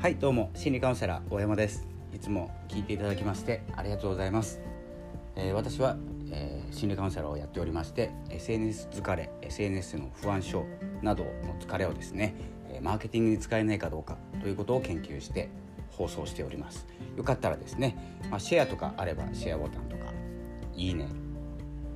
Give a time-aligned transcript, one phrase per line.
[0.00, 1.86] はいどうも心理カウンセラー大山です。
[2.14, 4.58] いつも聞いていただきましてありがとうございます、
[5.36, 5.98] えー、私は、
[6.30, 10.64] えー、心理カウンセラーをやっておりまして SNS 疲れ SNS の不安症
[11.02, 12.34] などの疲れをですね
[12.80, 15.50] マーケティングに使えないかどうかということを研究して
[15.90, 16.86] 放送しております。
[17.18, 17.94] よかったらですね、
[18.30, 20.14] まあ、シェアとかあればシェアボタンとか
[20.74, 21.08] いいね、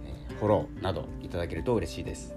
[0.04, 2.36] えー、フォローなどいただけると嬉しいです、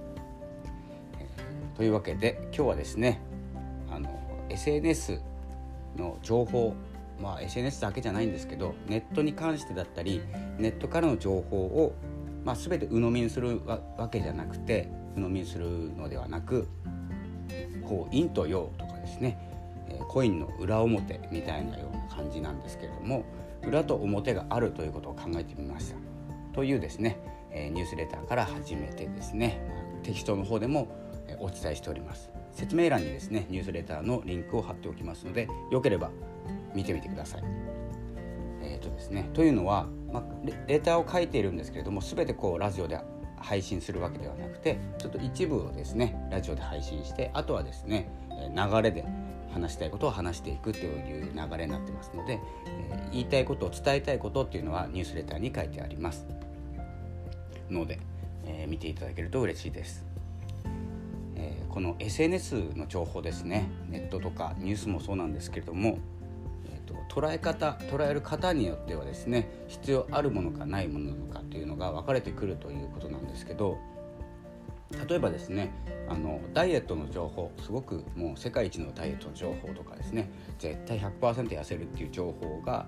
[1.76, 3.20] というわけで今日はですね
[3.92, 5.20] あの SNS
[5.98, 6.76] の情報
[7.22, 10.22] まあ SNS だけじゃないんですけどネットに関してだったり
[10.58, 11.96] ネットからの情報を、
[12.44, 16.68] まあ、全て鵜呑みにするわけじゃなくて鵜呑みにするのではなく
[17.88, 19.40] こう陰と陽とかですね
[20.10, 23.26] コインの裏表みたいなような感じなんですけれども
[23.66, 25.98] 裏と表があるということを考えてみました。
[26.54, 27.20] というですね
[27.54, 29.62] ニュースレターから始めてですね
[30.04, 30.88] テキストの方でも
[31.40, 32.37] お伝えしております。
[32.58, 36.10] 説明欄にですねニュースレターのリンクを貼っておきますのでよければ
[36.74, 37.44] 見てみてください。
[38.64, 40.24] えーとですね、というのは、まあ、
[40.68, 43.00] レターを書いているんですけれども全てこうラジオで
[43.38, 48.10] 配信するわけではなくてちょっと一部をですねラジオで配信してあとはですね
[48.56, 49.06] 流れで
[49.54, 56.26] 話したいことを話していくという流れになってますので、えー、言いたいことを伝えたいことっていうのはニュースレターに書いてあります
[57.70, 58.00] ので、
[58.46, 60.07] えー、見ていただけると嬉しいです。
[61.70, 63.70] この SNS の情報ですね。
[63.90, 66.00] ネットとかニュースもそうなんですけれども、
[66.66, 73.78] えーと、捉え方捉える方によってはですね必要あるものかないものなのかというのが分かれてくるということなんですけど
[75.08, 75.72] 例えばですね
[76.10, 82.88] あのダイエットの情報すごくもう世界一のダイエットの情報とかですね絶対100%痩せるっていう情報が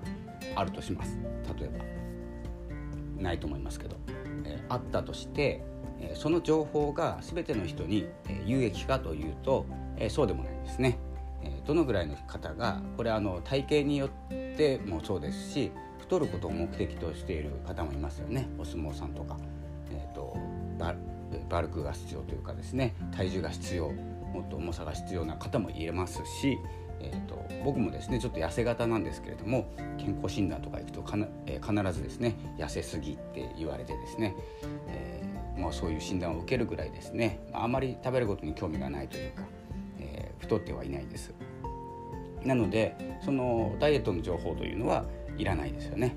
[0.55, 1.17] あるとします。
[1.59, 3.97] 例えばないと思いますけど、
[4.45, 5.61] えー、あったとして
[6.13, 8.07] その情報が全ての人に
[8.45, 9.65] 有益かというと
[10.09, 10.97] そうでもないんですね。
[11.65, 18.47] どのぐらいの方がこれあの体型によってもそうですし太ることを目的としている方もいますよね。
[18.57, 19.37] お相撲さんとか、
[19.91, 20.35] えーと、
[20.77, 20.95] バ
[21.47, 22.95] バルクが必要というかですね。
[23.15, 26.57] 体重が必要もっと重さが必要な方もいれますし、
[27.01, 34.35] えーと、僕もですねちょっと痩せ型なんですけれども健康診断とか行くとかな、えー、必ずですね痩せすぎって言われてですね、
[34.87, 39.43] えーまあ、そういう診断を受けるぐらいですねあまり食べることに興味がないというか、
[39.99, 41.33] えー、太ってはいないです。
[42.43, 45.05] なのでそのダイエットの情報というのは
[45.37, 46.15] いらないですよね。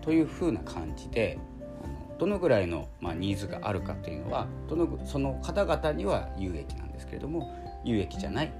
[0.00, 1.38] というふうな感じで
[2.18, 7.52] どのぐらいの、まあ、ニーズがあるかというのはどのその方々には有益なんですけれども
[7.84, 8.52] 有益じゃない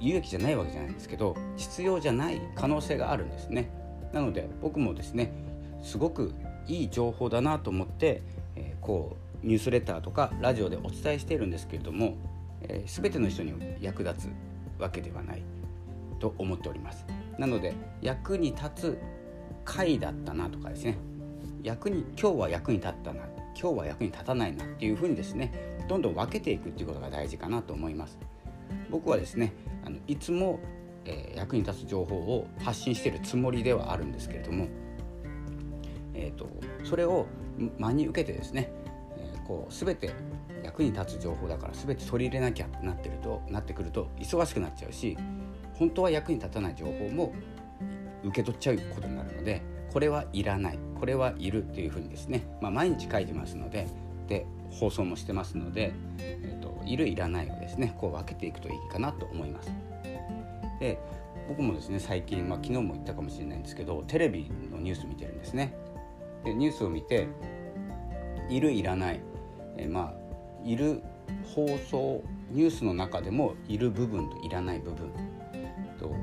[0.00, 3.70] 有益じゃないわけじゃないんですけど必要じゃない可能性があるんですね。
[4.12, 5.32] なので僕もですね
[5.82, 6.34] すごく
[6.66, 8.22] いい情報だなと思って
[8.56, 12.16] えー、こうニュースレターとかラジオでお伝えしているんですけれども、
[12.62, 15.42] えー、全ての人に役立つわけではない
[16.18, 17.06] と思っております。
[17.38, 18.98] なので役に立つ
[19.64, 20.98] 回だったなとかですね。
[21.62, 23.20] 役に今日は役に立ったな
[23.60, 25.52] 今日は役に立たないなっていうふうにですね
[25.88, 28.18] どんどん分けていくっていうことが大事かなと思います。
[28.90, 29.52] 僕はですね
[29.90, 30.60] のいつも、
[31.04, 34.68] えー、役に立つ情報を発信してるつもりではあるんですけれども
[36.20, 36.48] えーと、
[36.84, 37.26] それを
[37.78, 38.70] 真に受けてですね、
[39.16, 40.10] えー、こう全て
[40.62, 45.16] 役に立つ情報だから全て取り入れなきゃってなってるとなってくると忙しくなっちゃうし
[45.74, 47.32] 本当は役に立たない情報も
[48.22, 53.88] 受け取っちゃうことになるのでこれはいらないこれはいるっていうふうにですね、まあ、毎日書いてますので
[54.28, 59.72] で放送もしてますので、えー、といるいらないをですねこう分けていくといいかなと思います。
[60.78, 60.98] で
[61.48, 65.74] 僕もですね最近、まあ、昨日も言ったかもしれないんですけどテレビのニュース見てるんですね。
[66.44, 67.28] でニュースを見て
[68.48, 69.20] いるいらない、
[69.76, 70.20] え、まあ
[70.64, 71.02] いる
[71.54, 75.12] 放送ニュースの中でもいる部分といらない部分
[75.98, 76.14] と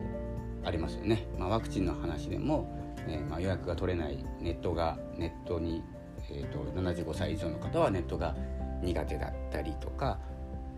[0.64, 1.26] ありますよね。
[1.38, 2.70] まあ、ワクチンの話でも、
[3.08, 5.84] えー、まあ、予約が取れないネットがネットに、
[6.30, 8.36] えーと、75歳以上の方はネットが
[8.84, 10.20] 苦手だったりとか、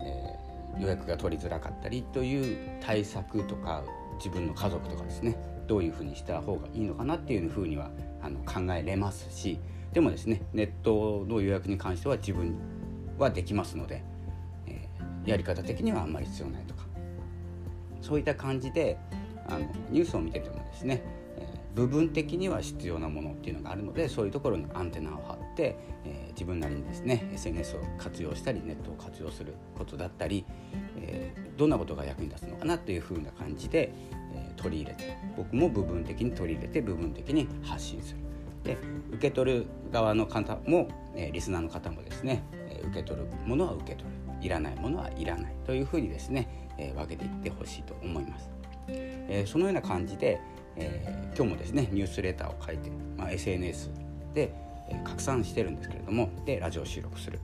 [0.02, 3.84] えー、予約が取りづらかったりという対策とか
[4.16, 5.36] 自分の家族とかですね
[5.66, 7.90] どういうふうにした方がいいのかなっていうふうには
[8.22, 9.58] あの考えれますし
[9.92, 12.54] でもですねネットの予約に関しては自分
[13.18, 14.02] はできますので、
[14.66, 16.84] えー、やり方的にはあんまり必要ないとか
[18.00, 18.98] そういった感じで
[19.46, 19.60] あの
[19.90, 21.02] ニュースを見ててもですね、
[21.74, 30.44] 部分的には必要なものっていうのがあるのでそういうところにアンテナを張って、えー、自分なりにですね SNS を活用したりネットを活用することだったり、
[30.96, 33.92] えー、どんなことが役に立つのかなというふうな感じで、
[34.34, 38.20] え取り入れて僕も部分的に取り入れて部分的に発信する。
[38.64, 38.76] で
[39.10, 44.10] 受け取る側の方も、えリスナーの方もですね、え受け取るものは受け取る
[44.42, 48.50] いらないものはいらないというふうにですね、え分けていってほしいと思います。
[49.30, 50.40] えー、そのような感じで、
[50.76, 53.90] えー、今日もですねニュースレターを書いて、まあ、SNS
[54.34, 54.52] で、
[54.88, 57.38] えー、拡散してるんですけれどもでラジオ収録する。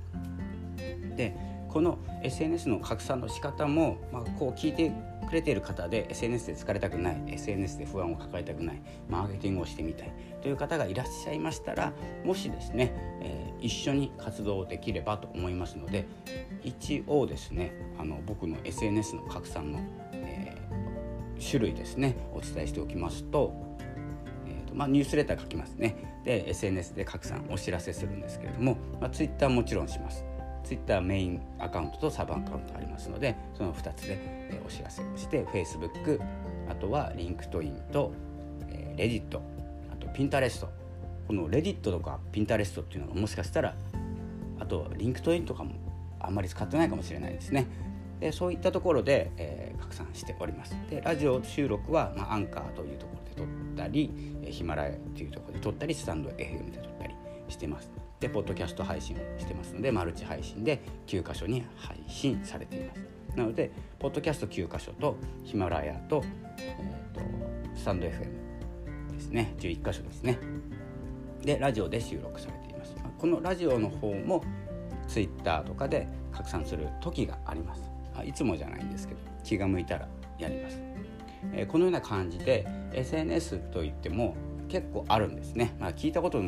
[1.17, 1.35] で
[1.69, 4.91] この SNS の拡散の仕方も、まあ、こう聞いて
[5.29, 8.81] くれている方で SNS で疲れたくない SNS で不安を抱えたくない
[9.11, 11.93] マーケティングをしてみたいという方がいらっしゃいましたら
[12.25, 16.07] もしですね、えー、一緒に活動できればと思いますので
[16.63, 19.81] 一応ですねあの僕の SNS の拡散の、
[21.41, 22.17] 種類ですね。
[22.33, 23.53] お伝えしておきますと,、
[24.47, 25.97] えーとまあ、ニュースレター書きますね。
[26.25, 30.25] で SNS で拡散お知らせするんですけれども、まあ、Twitter もちろんします。
[30.67, 36.21] Twitter メインアカウントとサブアカウントありますのでその2つで、えお知らせをして Facebook
[36.69, 38.13] あとは LinkedIn と、
[38.69, 39.39] えー、Reddit
[39.93, 40.67] あと Pinterest
[41.29, 43.77] この Reddit とか Pinterest っていうのがもしかしたら
[44.59, 45.73] あと LinkedIn とかも
[46.19, 47.67] あんまり使ってないかもしれないですね。
[48.21, 50.77] でそういったところで、えー、拡散しております。
[50.91, 53.47] でラジオ収録は、まあ、アンカーというところで撮っ
[53.77, 54.11] たり
[54.51, 57.15] ヒマラヤというところで撮ったりスタンド FM で撮ったり
[57.49, 57.91] してます。
[58.21, 63.01] でポッドキャスト配信をしてますのでマルチ配信で9箇所に配信されています。
[63.37, 66.23] なのでポッドキャスト9箇所とヒマラヤと,、
[66.59, 67.21] えーと、
[67.75, 68.21] スタンド FM
[69.13, 69.55] ですね。
[69.59, 70.39] 11箇所ですね。
[71.43, 72.95] でラジオで収録されています。
[73.19, 74.43] このラジオの方も
[75.07, 77.96] Twitter とかで拡散する時があります。
[78.25, 80.09] いつもじゃないんですけど気が向いたら
[80.39, 80.79] やります、
[81.53, 84.37] えー、このような感じで SNS といっても
[84.69, 86.43] 結構あるんですね、まあ、聞いたこと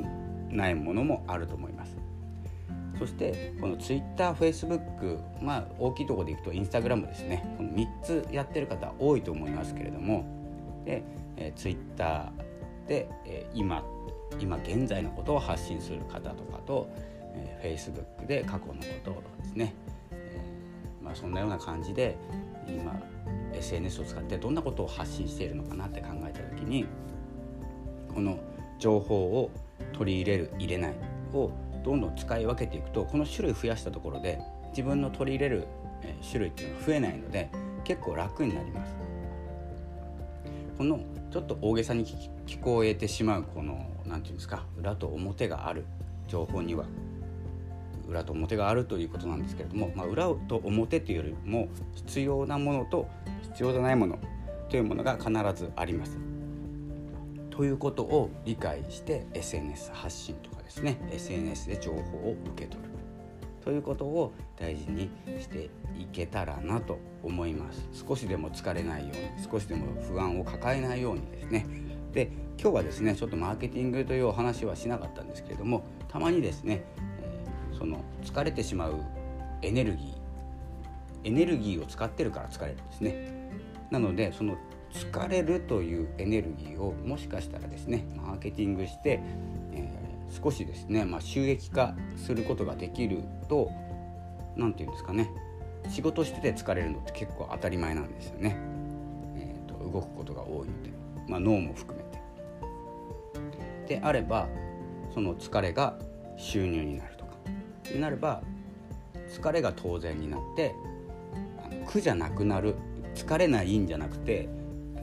[0.50, 1.96] ないものもあると思います。
[2.98, 7.54] そしてこの TwitterFacebook まあ大きいところでいくと Instagram ですね。
[7.56, 10.24] この3つやってる方多いと思いますけれども
[10.84, 11.04] で、
[11.36, 12.32] えー、Twitter
[12.88, 13.84] で、えー、今
[14.40, 16.90] 今現在のことを発信する方とかと、
[17.34, 19.74] えー、Facebook で過去のこととかですね、
[21.08, 22.18] まあ、そんなような感じで
[22.68, 22.94] 今
[23.54, 26.86] SNS を使ってどんなことを発信しているのかなって考えた時に
[28.14, 28.38] この
[28.78, 29.50] 情報を
[29.94, 30.94] 取り入れる入れない
[31.32, 31.50] を
[31.82, 34.38] どんどん使い分けていくとこの種類増やしたところで
[34.70, 35.66] 自分の取り入れる
[36.22, 37.48] 種類っていうのが増えないので
[37.84, 38.94] 結構楽になります。
[40.76, 41.00] この
[41.32, 42.04] ちょっと大げさに
[42.46, 43.74] 聞こえてしまうこの
[44.06, 45.86] 何て言うんですか裏と表がある
[46.28, 46.84] 情報には
[48.08, 53.08] 裏と表があるということなんですけれども、まあ、裏と表というよりも必要なものと
[53.42, 54.18] 必要じゃないもの
[54.68, 56.18] というものが必ずあります。
[57.50, 62.88] ということを理解して SNS 発信とかですね SNS で情報を受け取る。
[63.64, 65.68] ということを大事にして
[65.98, 67.88] いけたらなと思います。
[67.92, 71.66] 少しでも疲れないように少しでも不安を抱えないようにですね。
[72.12, 72.30] で
[72.60, 76.84] 今日はですねちょっとマーケティングというお話はしなかったんですけれどもたまにですね、
[77.78, 78.96] その疲れてしまう
[79.62, 80.18] エネルギー。
[81.24, 83.50] エネルギーを使ってるから疲れるんですね。
[83.90, 84.56] なのでその
[84.92, 89.20] 疲れるというエネルギーをもしかしたらですねマーケティングして、
[89.72, 93.70] えー、少しですね、まあ、収益化することができると
[94.56, 95.30] 何て言うんですかね
[95.90, 98.56] 仕事してて疲れるのって結構当たり前なんですよね、
[99.36, 100.90] えーと、動くことが多いので、
[101.28, 102.18] まあ、脳も含めて。
[103.86, 104.48] であれば
[105.14, 105.98] その疲れが
[106.36, 107.17] 収入になる
[107.94, 108.42] になれば
[109.28, 110.74] 疲れが当然になって
[111.86, 112.76] 苦じゃなくなる
[113.14, 114.48] 疲れないんじゃなくて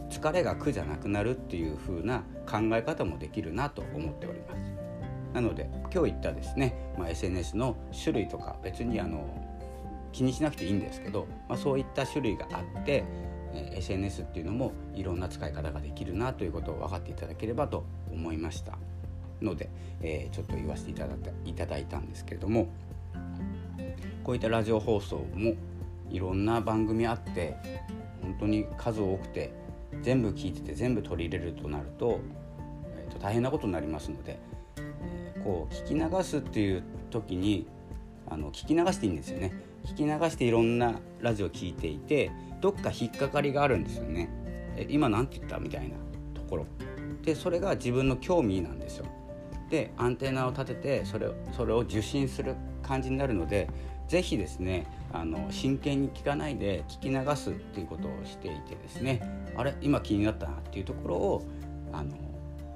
[0.10, 4.76] 疲れが苦じゃなくなるっていう風な考え方もできるなと思っております。
[5.34, 9.28] なので今日言ったですね、まあ、SNS の種類とか別にあの
[10.14, 13.04] 気にしなくていいんですけど、まあ、そういった種類があって、
[13.54, 18.78] え SNS っていうのもいろんな使い方ができるなということを分かっていただければと思いました。
[19.42, 19.70] ので、
[20.02, 21.16] えー、ちょっと言わせていただ
[21.46, 22.68] いただいたんですけれども
[24.24, 25.54] こういったラジオ放送も
[26.10, 27.56] いろんな番組あって
[28.22, 29.54] 本当に数多くて
[30.02, 32.20] 全部聞いてて全部取り入れるとなると,、
[32.98, 34.40] えー、と大変なことになりますので、
[34.78, 37.68] えー、こう聞き流すっていう時に
[38.28, 39.54] あの聞き流していいんですよね。
[39.86, 44.30] 聞き流していろんなラジオ聞いていてどっか引っかかりがあるんですよね。
[44.76, 45.60] え今何て言った？
[45.60, 45.96] みたいな
[46.34, 46.66] ところ。
[47.22, 49.06] でそれが自分の興味なんですよ。
[49.70, 53.70] でアンテナを立ててそれそれを受信する感じになるので
[54.08, 59.22] 是非ですねあの真剣に聞かないで聞き流すっていうことをしていてですね
[59.56, 61.46] あれ今気になったなっていうところを
[61.92, 62.12] あの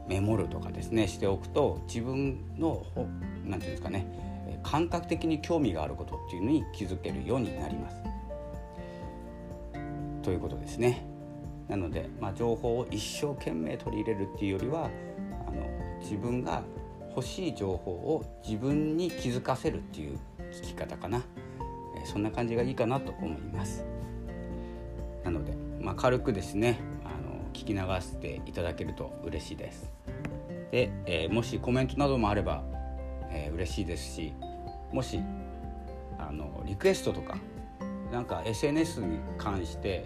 [0.07, 3.07] メモるとかですねしておくと自分の何て
[3.43, 4.07] 言うんですかね
[4.63, 8.03] 感覚的に興味があることっていうのに気づけるようになります。
[10.21, 11.05] ということですね。
[11.67, 14.89] なので、まあ、情報を一生懸命取り入れるっていうよりは
[15.47, 16.63] あの自分が
[17.15, 20.19] 欲しい情報を自分に気づかせるっていう
[20.51, 21.23] 聞き方かな。
[22.05, 23.85] そんな感じがいいかなと思います。
[25.23, 29.91] なので、まあ、軽くですねあの聞き流していただけると嬉しいです。
[30.71, 32.63] で、えー、もしコメントなどもあれば、
[33.29, 34.33] えー、嬉しいですし
[34.91, 35.19] もし
[36.17, 37.37] あのリクエストとか
[38.11, 40.05] なんか SNS に関して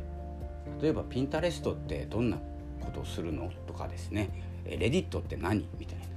[0.81, 2.37] 例えば Pinterest ってどんな
[2.81, 4.29] ことをするのとかですね
[4.65, 6.12] Reddit って何みたいな。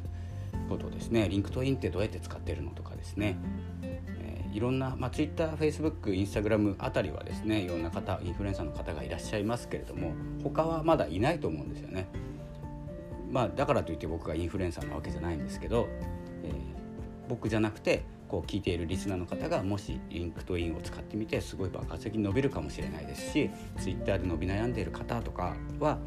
[0.66, 1.28] ことですね。
[1.28, 3.36] LinkedIn ってどうやって使ってるのとかですね、
[3.82, 12.08] えー、いろんな、まあ、Twitter、Facebook、Instagram あたりはですねいろんな方インフルエンサーの方がいらっしゃいますけれども他はまだいないと思うんですよね。
[13.30, 15.88] まあ、だからといって僕がインフルエンサーなわけじゃないんですけど、
[16.44, 25.98] えー、僕じゃなくてこう聞いているリスナーの方がもし LinkedIn を使ってみてすごい爆発的に伸びるかもしれないですし Twitter で伸び悩んでいる方とかは、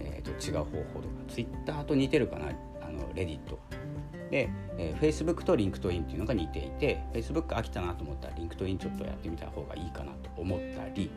[0.00, 2.46] えー、と違う方法とか Twitter と似てるかな
[2.80, 3.58] あの Reddit
[4.30, 11.10] で、えー、Facebook と LinkedIn っていうのが似ていて Facebook 飽きたなと思ったら LinkedIn ちょっとやってみた方がいいかなと思ったり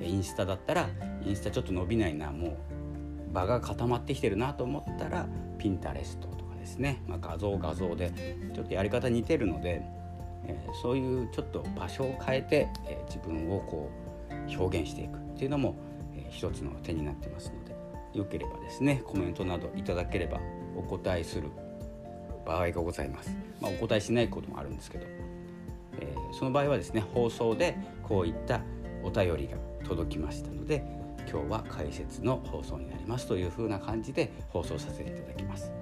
[0.00, 0.88] インスタだったら
[1.24, 5.26] インスタちょっと伸びないなもう場が固まってきてるなと思ったら
[5.58, 8.12] ピンタレストとかですね、まあ、画像画像で
[8.54, 9.82] ちょっとやり方似てるので、
[10.46, 13.90] えー、そういうちょっと場所を変えて、えー、自分をこ
[14.30, 15.76] う表現していくっていうのも、
[16.14, 17.72] えー、一つの手になってますので
[18.18, 20.38] よければですねコメントなどいただければ
[20.76, 21.48] お答えする
[22.44, 25.06] 場合がございます、まあ、お答えしないこともあるんですけど、
[26.00, 28.60] えー、その場合はですね放送でこういった
[29.02, 30.84] お便りが届きましたので
[31.30, 35.72] 今日は解説の放送になりますという風な感じで放送させていただきます。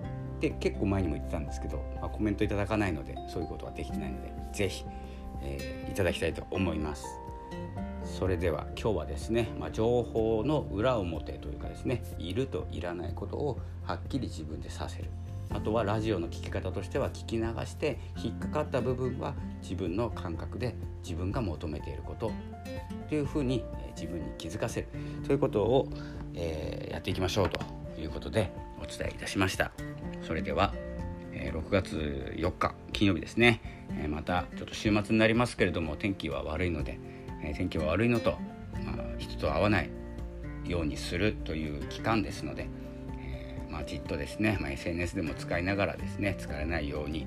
[0.41, 4.85] で結構前にも言ってたんですけど、まあ、コメントいただかないのでそういうことはできてないので是非、
[5.43, 7.05] えー、いただきたいと思います。
[8.19, 15.11] それでは今日はですね、まあ、情報の裏表というかですねいるといらないことをはっきり自分でさせる。
[15.53, 22.31] あとはラジオの聞き方としては聞き流して引っかかった部分は自分の感覚で自分が求めていること。
[23.09, 23.65] というふうに
[23.97, 24.89] 自分に気づかせる。
[25.27, 25.89] ということを、
[26.35, 27.61] えー、やっていきましょうと
[28.01, 29.73] いうことでお伝えいたしました。
[30.23, 30.73] それでは、
[31.33, 33.61] えー、6月4日金曜日ですね、
[33.99, 37.01] えー、またちょっと週末になりますけれども天気は悪いので、
[37.43, 38.33] え天気は悪いのと、
[38.85, 39.91] まあ、人と会わない
[40.65, 42.69] ようにするという期間ですので、
[43.19, 47.27] えまあ、じっとですね、まあ、SNS でも使いながらですね疲れないように、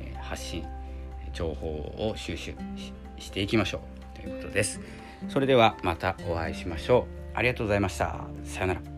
[0.00, 0.64] え発信
[1.32, 2.54] 情報を収集
[3.18, 3.80] していきましょ
[4.14, 4.80] うということです。
[5.28, 7.22] それではまたお会いしましょう。
[7.34, 8.26] ありがとうございました。
[8.44, 8.91] さようなら。